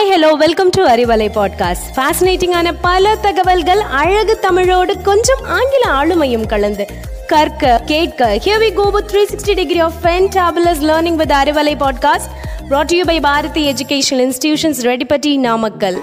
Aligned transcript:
Hi 0.00 0.12
hello 0.12 0.36
welcome 0.36 0.68
to 0.68 0.86
Arivalai 0.86 1.26
podcast 1.34 1.96
ஃபேசினேட்டிங்கான 1.96 2.74
பல 2.82 3.16
தகவல்கள் 3.16 3.80
அழகு 3.80 4.38
தமிழோடு 4.38 5.02
கொஞ்சம் 5.02 5.38
ஆங்கில 5.44 5.90
ஆளுமையும் 5.92 6.46
கலந்து. 6.46 6.86
கற்க 7.26 7.82
கேட்க 7.86 8.34
here 8.44 8.62
we 8.62 8.74
go 8.74 8.90
with 8.90 9.10
360 9.14 9.54
degree 9.54 9.78
of 9.78 9.92
fantabulous 10.02 10.80
learning 10.80 11.14
with 11.14 11.30
Arivalai 11.30 11.74
podcast 11.82 12.30
brought 12.70 12.94
you 12.94 13.04
by 13.04 13.20
Bharathi 13.20 13.72
educational 13.72 14.30
institutions 14.30 14.80
Reddipatti 14.82 15.38
Namakkal 15.38 16.00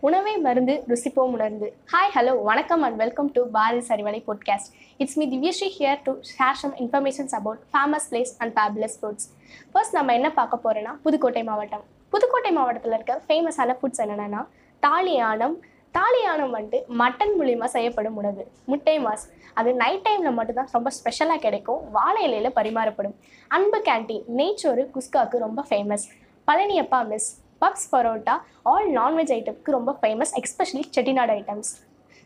உணவே 0.00 0.36
மருந்து 0.36 0.82
ருசிப்போம் 0.88 1.34
உணர்ந்து. 1.36 1.72
ஹாய் 1.92 2.18
ஹலோ 2.18 2.42
வணக்கம் 2.42 2.82
and 2.82 2.96
welcome 2.96 3.32
to 3.32 3.42
Bharathi 3.50 3.86
சரிவலை 3.88 4.22
podcast 4.26 4.72
it's 4.96 5.18
me 5.18 5.26
Divyashree 5.26 5.70
here 5.78 5.98
to 6.04 6.12
share 6.12 6.52
some 6.52 6.74
informations 6.76 7.34
about 7.34 7.58
famous 7.72 8.06
place 8.10 8.32
and 8.38 8.56
fabulous 8.56 8.96
foods 9.02 9.28
first 9.72 9.92
நம்ம 9.92 10.12
என்ன 10.12 10.30
பார்க்க 10.30 10.60
போகிறோன்னா 10.64 10.94
புதுக்கோட்டை 11.02 11.44
மாவட்டம். 11.44 11.95
புதுக்கோட்டை 12.12 12.50
மாவட்டத்தில் 12.58 12.96
இருக்க 12.98 13.14
ஃபேமஸான 13.28 13.76
ஃபுட்ஸ் 13.78 14.02
என்னென்னா 14.04 14.42
தாலியானம் 14.82 15.56
தாலியானம் 15.96 16.54
வந்துட்டு 16.56 16.78
மட்டன் 17.00 17.34
மூலியமாக 17.38 17.68
செய்யப்படும் 17.74 18.16
உணவு. 18.20 18.42
முட்டை 18.70 18.96
மாஸ். 19.04 19.24
அது 19.58 19.70
நைட் 19.82 20.02
டைமில் 20.06 20.36
மட்டும்தான் 20.38 20.68
ரொம்ப 20.76 20.88
ஸ்பெஷலாக 20.96 21.40
கிடைக்கும். 21.44 21.80
வாழை 21.96 22.22
இலையில் 22.26 22.56
பரிமாறப்படும். 22.58 23.14
அன்பு 23.56 23.78
கேண்டீன் 23.88 24.24
நெய்ச்சோறு 24.38 24.82
குஸ்காக்கு 24.94 25.38
ரொம்ப 25.46 25.62
famous 25.68 26.04
Palaniappa 26.48 27.00
mess 27.12 27.28
puffs 27.62 27.88
parotta 27.92 28.34
all 28.72 28.88
nonveg 28.98 29.32
ஐட்டம்க்கு 29.38 29.76
ரொம்ப 29.78 29.92
famous 30.00 30.34
especially 30.40 30.82
Chettinad 30.96 31.34
items 31.38 31.70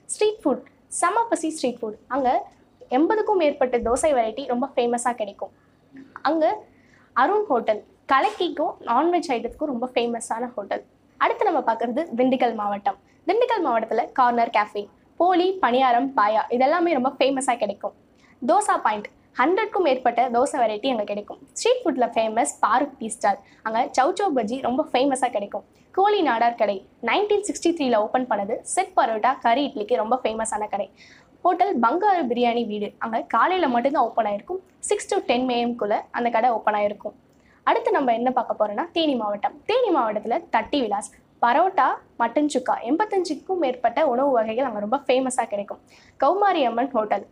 street 0.09 0.41
food 0.43 0.65
சமபசி 1.01 1.51
street 1.57 1.81
food 1.81 1.99
அங்கே 2.17 2.35
எண்பதுக்கும் 2.99 3.41
மேற்பட்ட 3.43 3.79
தோசை 3.87 4.11
வெரைட்டி 4.19 4.45
ரொம்ப 4.53 4.67
ஃபேமஸாக 4.75 5.15
கிடைக்கும். 5.21 5.53
அங்கே 6.29 6.51
அருண் 7.21 7.47
ஹோட்டல். 7.51 7.81
கலக்கிக்கும் 8.13 8.75
நான்வெஜ் 8.89 9.29
ஐட்டத்துக்கும் 9.35 9.71
ரொம்ப 9.73 9.87
ஃபேமஸான 9.95 10.45
ஹோட்டல். 10.57 10.83
அடுத்து 11.25 11.47
நம்ம 11.49 11.61
பார்க்குறது 11.69 12.03
திண்டுக்கல் 12.19 12.55
மாவட்டம். 12.61 12.99
திண்டுக்கல் 13.29 13.65
மாவட்டத்தில் 13.67 14.11
கார்னர் 14.19 14.53
கேஃபே 14.57 14.83
போலி 15.21 15.47
பணியாரம் 15.65 16.09
பாயா 16.19 16.43
இதெல்லாமே 16.57 16.93
ரொம்ப 16.99 17.11
ஃபேமஸாக 17.19 17.57
கிடைக்கும். 17.63 17.95
தோசா 18.51 18.77
பாயிண்ட் 18.87 19.09
ஹண்ட்ரட்க்கும் 19.41 19.85
மேற்பட்ட 19.87 20.21
தோசை 20.35 20.57
வெரைட்டி 20.61 20.89
அங்கே 20.93 21.05
கிடைக்கும். 21.11 21.39
ஸ்ட்ரீட் 21.59 21.79
ஃபுட்டில் 21.83 22.07
ஃபேமஸ் 22.15 22.51
பாருக் 22.65 22.97
டீ 22.99 23.09
ஸ்டால் 23.15 23.39
அங்கே 23.67 23.83
சௌச்சோ 23.97 24.27
பஜ்ஜி 24.37 24.57
ரொம்ப 24.67 24.83
ஃபேமஸாக 24.91 25.31
கிடைக்கும். 25.37 25.65
கோழி 25.97 26.21
நாடார் 26.27 26.59
கடை. 26.63 26.75
நைன்டீன் 27.09 27.47
சிக்ஸ்டி 27.49 27.71
த்ரீல 27.79 28.01
ஓப்பன் 28.05 28.27
பண்ணது 28.33 28.57
செட் 28.75 28.93
பரோட்டா 28.99 29.31
கறி 29.45 29.63
இட்லிக்கு 29.69 29.97
ரொம்ப 30.03 30.19
ஃபேமஸான 30.25 30.69
கடை. 30.75 30.89
ஹோட்டல் 31.45 31.73
பங்காரு 31.87 32.25
பிரியாணி 32.33 32.65
வீடு. 32.73 32.91
அங்கே 33.07 33.21
காலையில் 33.37 33.73
மட்டும்தான் 33.77 34.07
ஓப்பன் 34.11 34.29
ஆயிருக்கும். 34.33 34.61
சிக்ஸ் 34.91 35.11
டு 35.13 35.19
டென் 35.31 35.49
ஏஎம்குள்ளே 35.57 36.01
அந்த 36.19 36.29
கடை 36.37 36.51
ஓப்பன் 36.59 36.79
ஆயிருக்கும். 36.81 37.17
அடுத்து 37.71 37.97
நம்ம 37.99 38.13
என்ன 38.21 38.31
பார்க்க 38.39 38.61
போறோம்னா 38.61 38.87
தேனி 38.99 39.17
மாவட்டம். 39.25 39.57
தேனி 39.71 39.91
மாவட்டத்தில் 39.99 40.39
தட்டி 40.57 40.81
விலாஸ். 40.85 41.11
பரோட்டா 41.45 41.91
மட்டன் 42.21 42.53
சுக்கா 42.55 42.75
எண்பத்தஞ்சுக்கும் 42.91 43.61
மேற்பட்ட 43.65 44.01
உணவு 44.15 44.33
வகைகள் 44.39 44.67
அங்கே 44.69 44.81
ரொம்ப 44.87 44.99
ஃபேமஸாக 45.09 45.49
கிடைக்கும். 45.53 45.83
கௌமாரி 46.25 46.63
அம்மன் 46.71 46.95
ஹோட்டல் 46.97 47.27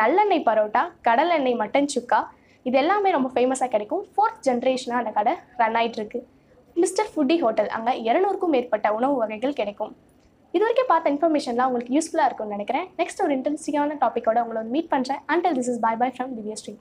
நல்லெண்ணெய் 0.00 0.46
பரோட்டா 0.48 0.82
கடல் 1.08 1.32
எண்ணெய் 1.38 1.58
மட்டன் 1.62 1.90
சுக்கா 1.94 2.20
இது 2.68 2.76
எல்லாமே 2.82 3.10
ரொம்ப 3.16 3.28
ஃபேமஸாக 3.34 3.68
கிடைக்கும். 3.74 4.02
ஃபோர்த் 4.14 4.40
ஜென்ரேஷனாக 4.46 5.00
அந்த 5.02 5.12
கடை 5.18 5.34
ரன் 5.60 5.78
ஆகிட்டுருக்கு 5.80 6.20
மிஸ்டர் 6.82 7.10
ஃபுட்டி 7.12 7.36
ஹோட்டல் 7.42 7.70
அங்கே 7.76 7.92
இரநூறுக்கும் 8.08 8.54
மேற்பட்ட 8.54 8.88
உணவு 8.98 9.14
வகைகள் 9.22 9.58
கிடைக்கும். 9.60 9.92
இது 10.54 10.62
வரைக்கும் 10.64 10.90
பார்த்த 10.92 11.14
இன்ஃபர்மேஷன்லாம் 11.14 11.68
உங்களுக்கு 11.70 11.96
யூஸ்ஃபுல்லாக 11.96 12.28
இருக்கும்னு 12.28 12.56
நினைக்கிறேன். 12.56 12.86
நெக்ஸ்ட் 13.00 13.22
ஒரு 13.26 13.34
இன்ட்ரெஸ்டிங்கான 13.38 13.98
டாப்பிக்கோட 14.04 14.38
உங்களை 14.46 14.62
மீட் 14.76 14.92
பண்ணுறேன் 14.94 15.22
until 15.34 15.56
this 15.60 15.72
is 15.74 15.82
bye 15.86 15.94
bye 16.02 16.10
from 16.16 16.32
Divyashree 16.38 16.74